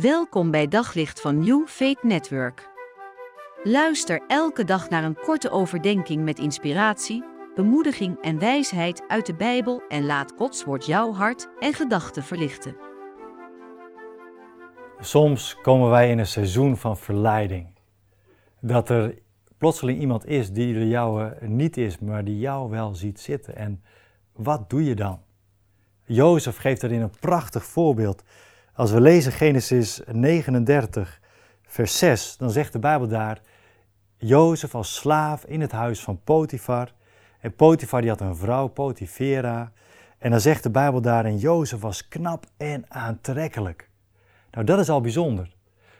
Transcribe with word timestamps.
Welkom 0.00 0.50
bij 0.50 0.68
Daglicht 0.68 1.20
van 1.20 1.38
New 1.38 1.66
Faith 1.66 2.02
Network. 2.02 2.68
Luister 3.62 4.22
elke 4.26 4.64
dag 4.64 4.88
naar 4.88 5.04
een 5.04 5.14
korte 5.14 5.50
overdenking 5.50 6.24
met 6.24 6.38
inspiratie, 6.38 7.24
bemoediging 7.54 8.20
en 8.20 8.38
wijsheid 8.38 9.02
uit 9.08 9.26
de 9.26 9.34
Bijbel 9.34 9.82
en 9.88 10.06
laat 10.06 10.32
Gods 10.36 10.64
woord 10.64 10.86
jouw 10.86 11.12
hart 11.12 11.48
en 11.58 11.72
gedachten 11.72 12.22
verlichten. 12.22 12.76
Soms 15.00 15.56
komen 15.62 15.90
wij 15.90 16.10
in 16.10 16.18
een 16.18 16.26
seizoen 16.26 16.76
van 16.76 16.96
verleiding. 16.96 17.66
Dat 18.60 18.88
er 18.88 19.18
plotseling 19.58 20.00
iemand 20.00 20.26
is 20.26 20.52
die 20.52 20.74
er 20.74 20.86
jou 20.86 21.32
niet 21.40 21.76
is, 21.76 21.98
maar 21.98 22.24
die 22.24 22.38
jou 22.38 22.70
wel 22.70 22.94
ziet 22.94 23.20
zitten. 23.20 23.56
En 23.56 23.82
wat 24.32 24.70
doe 24.70 24.84
je 24.84 24.94
dan? 24.94 25.20
Jozef 26.04 26.56
geeft 26.56 26.82
erin 26.82 27.00
een 27.00 27.18
prachtig 27.20 27.64
voorbeeld. 27.64 28.22
Als 28.76 28.90
we 28.90 29.00
lezen 29.00 29.32
Genesis 29.32 30.00
39, 30.12 31.20
vers 31.62 31.98
6, 31.98 32.36
dan 32.36 32.50
zegt 32.50 32.72
de 32.72 32.78
Bijbel 32.78 33.08
daar: 33.08 33.40
Jozef 34.16 34.74
als 34.74 34.94
slaaf 34.94 35.44
in 35.44 35.60
het 35.60 35.72
huis 35.72 36.02
van 36.02 36.20
Potifar. 36.24 36.92
En 37.40 37.54
Potifar 37.54 38.00
die 38.00 38.10
had 38.10 38.20
een 38.20 38.36
vrouw, 38.36 38.66
Potifera. 38.66 39.72
En 40.18 40.30
dan 40.30 40.40
zegt 40.40 40.62
de 40.62 40.70
Bijbel 40.70 41.00
daar: 41.00 41.24
En 41.24 41.36
Jozef 41.36 41.80
was 41.80 42.08
knap 42.08 42.46
en 42.56 42.84
aantrekkelijk. 42.88 43.90
Nou, 44.50 44.66
dat 44.66 44.78
is 44.78 44.88
al 44.88 45.00
bijzonder. 45.00 45.54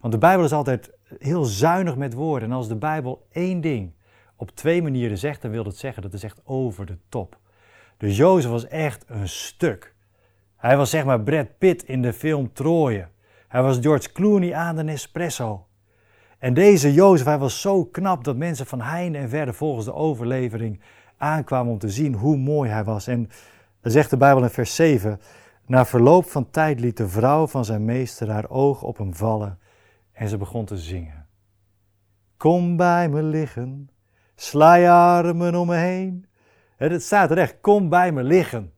Want 0.00 0.12
de 0.12 0.18
Bijbel 0.18 0.44
is 0.44 0.52
altijd 0.52 0.90
heel 1.18 1.44
zuinig 1.44 1.96
met 1.96 2.14
woorden. 2.14 2.48
En 2.48 2.54
als 2.54 2.68
de 2.68 2.76
Bijbel 2.76 3.26
één 3.32 3.60
ding 3.60 3.92
op 4.36 4.50
twee 4.50 4.82
manieren 4.82 5.18
zegt, 5.18 5.42
dan 5.42 5.50
wil 5.50 5.64
het 5.64 5.76
zeggen 5.76 6.02
dat 6.02 6.12
het 6.12 6.20
zegt 6.20 6.40
over 6.44 6.86
de 6.86 6.98
top. 7.08 7.38
Dus 7.96 8.16
Jozef 8.16 8.50
was 8.50 8.66
echt 8.66 9.04
een 9.08 9.28
stuk. 9.28 9.94
Hij 10.60 10.76
was 10.76 10.90
zeg 10.90 11.04
maar 11.04 11.20
Brad 11.20 11.58
Pitt 11.58 11.82
in 11.82 12.02
de 12.02 12.12
film 12.12 12.52
Troje. 12.52 13.08
Hij 13.48 13.62
was 13.62 13.78
George 13.78 14.12
Clooney 14.12 14.54
aan 14.54 14.76
de 14.76 14.82
Nespresso. 14.82 15.66
En 16.38 16.54
deze 16.54 16.92
Jozef, 16.92 17.26
hij 17.26 17.38
was 17.38 17.60
zo 17.60 17.84
knap 17.84 18.24
dat 18.24 18.36
mensen 18.36 18.66
van 18.66 18.80
heinde 18.80 19.18
en 19.18 19.28
verder 19.28 19.54
volgens 19.54 19.84
de 19.84 19.94
overlevering 19.94 20.80
aankwamen 21.16 21.72
om 21.72 21.78
te 21.78 21.88
zien 21.88 22.14
hoe 22.14 22.36
mooi 22.36 22.70
hij 22.70 22.84
was. 22.84 23.06
En 23.06 23.30
dan 23.80 23.92
zegt 23.92 24.10
de 24.10 24.16
Bijbel 24.16 24.42
in 24.42 24.50
vers 24.50 24.74
7, 24.74 25.20
na 25.66 25.86
verloop 25.86 26.30
van 26.30 26.50
tijd 26.50 26.80
liet 26.80 26.96
de 26.96 27.08
vrouw 27.08 27.46
van 27.46 27.64
zijn 27.64 27.84
meester 27.84 28.30
haar 28.30 28.50
oog 28.50 28.82
op 28.82 28.98
hem 28.98 29.14
vallen 29.14 29.58
en 30.12 30.28
ze 30.28 30.36
begon 30.36 30.64
te 30.64 30.78
zingen. 30.78 31.26
Kom 32.36 32.76
bij 32.76 33.08
me 33.08 33.22
liggen, 33.22 33.90
sla 34.34 34.74
je 34.74 34.90
armen 34.90 35.54
om 35.54 35.66
me 35.66 35.76
heen. 35.76 36.26
Het 36.76 37.02
staat 37.02 37.30
er 37.30 37.38
echt, 37.38 37.60
kom 37.60 37.88
bij 37.88 38.12
me 38.12 38.22
liggen. 38.22 38.72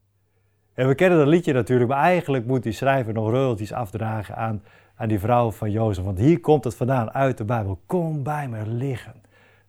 En 0.74 0.88
we 0.88 0.94
kennen 0.94 1.18
dat 1.18 1.26
liedje 1.26 1.52
natuurlijk, 1.52 1.90
maar 1.90 2.02
eigenlijk 2.02 2.46
moet 2.46 2.62
die 2.62 2.72
schrijver 2.72 3.12
nog 3.12 3.30
royalties 3.30 3.72
afdragen 3.72 4.36
aan, 4.36 4.62
aan 4.96 5.08
die 5.08 5.18
vrouw 5.18 5.50
van 5.50 5.70
Jozef. 5.70 6.04
Want 6.04 6.18
hier 6.18 6.40
komt 6.40 6.64
het 6.64 6.74
vandaan 6.74 7.12
uit 7.12 7.38
de 7.38 7.44
Bijbel. 7.44 7.80
Kom 7.86 8.22
bij 8.22 8.48
me 8.48 8.66
liggen. 8.66 9.22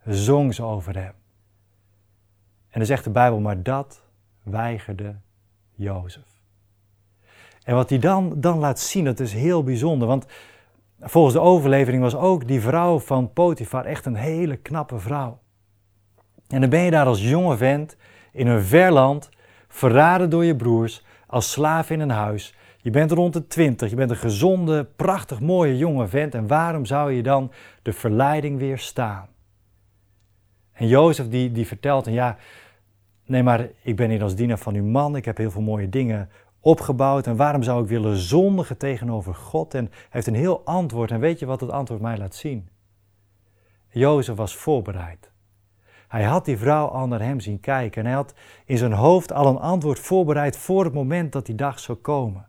Zong 0.05 0.53
ze 0.53 0.63
over 0.63 0.95
hem. 0.95 1.13
En 2.69 2.79
dan 2.79 2.85
zegt 2.85 3.03
de 3.03 3.09
Bijbel, 3.09 3.39
maar 3.39 3.63
dat 3.63 4.03
weigerde 4.43 5.15
Jozef. 5.75 6.41
En 7.63 7.75
wat 7.75 7.89
hij 7.89 7.99
dan, 7.99 8.33
dan 8.35 8.57
laat 8.57 8.79
zien, 8.79 9.05
dat 9.05 9.19
is 9.19 9.33
heel 9.33 9.63
bijzonder. 9.63 10.07
Want 10.07 10.25
volgens 10.99 11.33
de 11.33 11.41
overlevering 11.41 12.01
was 12.01 12.15
ook 12.15 12.47
die 12.47 12.61
vrouw 12.61 12.99
van 12.99 13.33
Potifar 13.33 13.85
echt 13.85 14.05
een 14.05 14.15
hele 14.15 14.55
knappe 14.55 14.99
vrouw. 14.99 15.39
En 16.47 16.61
dan 16.61 16.69
ben 16.69 16.81
je 16.81 16.91
daar 16.91 17.05
als 17.05 17.29
jonge 17.29 17.57
vent 17.57 17.97
in 18.31 18.47
een 18.47 18.63
ver 18.63 18.91
land 18.91 19.29
verraden 19.73 20.29
door 20.29 20.45
je 20.45 20.55
broers, 20.55 21.03
als 21.27 21.52
slaaf 21.52 21.89
in 21.89 21.99
een 21.99 22.09
huis. 22.09 22.55
Je 22.77 22.89
bent 22.89 23.11
rond 23.11 23.33
de 23.33 23.47
twintig, 23.47 23.89
je 23.89 23.95
bent 23.95 24.09
een 24.09 24.15
gezonde, 24.15 24.83
prachtig 24.95 25.39
mooie 25.39 25.77
jonge 25.77 26.07
vent 26.07 26.35
en 26.35 26.47
waarom 26.47 26.85
zou 26.85 27.11
je 27.11 27.23
dan 27.23 27.52
de 27.81 27.93
verleiding 27.93 28.59
weerstaan? 28.59 29.27
En 30.73 30.88
Jozef 30.88 31.30
die, 31.30 31.52
die 31.52 31.67
vertelt, 31.67 32.08
en 32.08 32.14
ja, 32.14 32.37
nee 33.25 33.43
maar 33.43 33.67
ik 33.81 33.95
ben 33.95 34.09
hier 34.09 34.23
als 34.23 34.36
dienaar 34.36 34.58
van 34.58 34.75
uw 34.75 34.86
man, 34.86 35.15
ik 35.15 35.25
heb 35.25 35.37
heel 35.37 35.52
veel 35.52 35.61
mooie 35.61 35.89
dingen 35.89 36.30
opgebouwd 36.59 37.27
en 37.27 37.36
waarom 37.36 37.64
zou 37.64 37.83
ik 37.83 37.89
willen 37.89 38.17
zondigen 38.17 38.77
tegenover 38.77 39.36
God? 39.36 39.73
En 39.73 39.86
hij 39.86 40.08
heeft 40.09 40.27
een 40.27 40.36
heel 40.36 40.65
antwoord 40.65 41.11
en 41.11 41.19
weet 41.19 41.39
je 41.39 41.45
wat 41.45 41.61
het 41.61 41.71
antwoord 41.71 42.02
mij 42.02 42.17
laat 42.17 42.36
zien? 42.36 42.69
Jozef 43.89 44.36
was 44.36 44.55
voorbereid. 44.55 45.33
Hij 46.13 46.23
had 46.23 46.45
die 46.45 46.57
vrouw 46.57 46.87
al 46.87 47.07
naar 47.07 47.21
hem 47.21 47.39
zien 47.39 47.59
kijken 47.59 48.01
en 48.01 48.07
hij 48.07 48.15
had 48.15 48.33
in 48.65 48.77
zijn 48.77 48.93
hoofd 48.93 49.31
al 49.31 49.47
een 49.47 49.57
antwoord 49.57 49.99
voorbereid 49.99 50.57
voor 50.57 50.83
het 50.83 50.93
moment 50.93 51.31
dat 51.31 51.45
die 51.45 51.55
dag 51.55 51.79
zou 51.79 51.97
komen. 51.97 52.47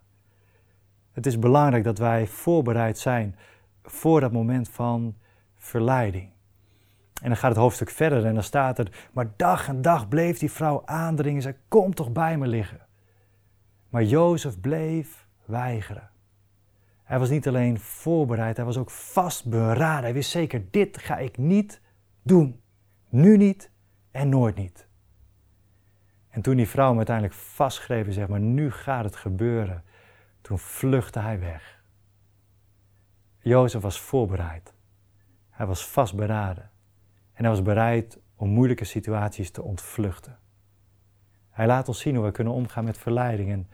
Het 1.12 1.26
is 1.26 1.38
belangrijk 1.38 1.84
dat 1.84 1.98
wij 1.98 2.26
voorbereid 2.26 2.98
zijn 2.98 3.36
voor 3.82 4.20
dat 4.20 4.32
moment 4.32 4.68
van 4.68 5.16
verleiding. 5.56 6.30
En 7.22 7.28
dan 7.28 7.36
gaat 7.36 7.50
het 7.50 7.60
hoofdstuk 7.60 7.90
verder 7.90 8.24
en 8.24 8.34
dan 8.34 8.42
staat 8.42 8.78
er, 8.78 9.08
maar 9.12 9.32
dag 9.36 9.68
en 9.68 9.82
dag 9.82 10.08
bleef 10.08 10.38
die 10.38 10.50
vrouw 10.50 10.82
aandringen. 10.84 11.42
Zij 11.42 11.56
kom 11.68 11.94
toch 11.94 12.12
bij 12.12 12.38
me 12.38 12.46
liggen. 12.46 12.86
Maar 13.88 14.02
Jozef 14.02 14.60
bleef 14.60 15.26
weigeren. 15.44 16.10
Hij 17.04 17.18
was 17.18 17.30
niet 17.30 17.48
alleen 17.48 17.80
voorbereid, 17.80 18.56
hij 18.56 18.66
was 18.66 18.78
ook 18.78 18.90
vastberaden. 18.90 20.02
Hij 20.02 20.12
wist 20.12 20.30
zeker, 20.30 20.64
dit 20.70 20.98
ga 20.98 21.18
ik 21.18 21.38
niet 21.38 21.80
doen. 22.22 22.62
Nu 23.14 23.36
niet 23.36 23.70
en 24.10 24.28
nooit 24.28 24.56
niet. 24.56 24.88
En 26.28 26.42
toen 26.42 26.56
die 26.56 26.68
vrouw 26.68 26.88
hem 26.88 26.96
uiteindelijk 26.96 27.36
vastgreep 27.36 28.06
en 28.06 28.12
zei, 28.12 28.26
maar 28.28 28.40
nu 28.40 28.70
gaat 28.70 29.04
het 29.04 29.16
gebeuren, 29.16 29.84
toen 30.40 30.58
vluchtte 30.58 31.18
hij 31.18 31.40
weg. 31.40 31.82
Jozef 33.38 33.82
was 33.82 34.00
voorbereid. 34.00 34.74
Hij 35.50 35.66
was 35.66 35.86
vastberaden. 35.86 36.70
En 37.32 37.44
hij 37.44 37.48
was 37.48 37.62
bereid 37.62 38.18
om 38.34 38.48
moeilijke 38.48 38.84
situaties 38.84 39.50
te 39.50 39.62
ontvluchten. 39.62 40.38
Hij 41.50 41.66
laat 41.66 41.88
ons 41.88 42.00
zien 42.00 42.16
hoe 42.16 42.24
we 42.24 42.30
kunnen 42.30 42.52
omgaan 42.52 42.84
met 42.84 42.98
verleiding. 42.98 43.50
En 43.50 43.68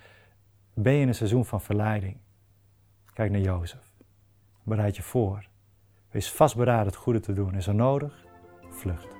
ben 0.75 0.93
je 0.93 1.01
in 1.01 1.09
een 1.09 1.15
seizoen 1.15 1.45
van 1.45 1.61
verleiding? 1.61 2.17
Kijk 3.13 3.31
naar 3.31 3.41
Jozef. 3.41 3.93
Bereid 4.63 4.97
je 4.97 5.03
voor. 5.03 5.49
Wees 6.11 6.33
vastberaden 6.33 6.87
het 6.87 6.97
goede 6.97 7.21
te 7.21 7.33
doen. 7.33 7.55
En 7.55 7.63
zo 7.63 7.73
nodig, 7.73 8.25
vlucht. 8.71 9.20